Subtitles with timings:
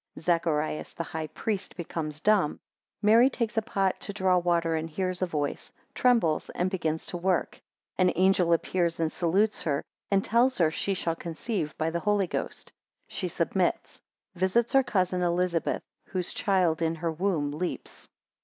[0.15, 2.53] 5 Zacharias, the high priest, becomes dumb.
[2.53, 2.59] 7
[3.03, 7.05] Mary takes a pot to draw water, and hears a voice, 8 trembles and begins
[7.05, 7.61] to work,
[7.99, 11.99] 9 an angel Appears and salutes her, and tells her she shall conceive by the
[11.99, 12.71] Holy Ghost,
[13.09, 14.01] 17 she submits.
[14.33, 18.09] 19 Visits her cousin Elizabeth, whose child in her womb leaps.